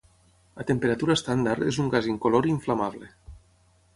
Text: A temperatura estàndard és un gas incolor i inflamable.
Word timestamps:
A 0.63 0.63
temperatura 0.69 1.15
estàndard 1.19 1.67
és 1.73 1.79
un 1.85 1.93
gas 1.95 2.09
incolor 2.15 2.49
i 2.49 2.53
inflamable. 2.55 3.13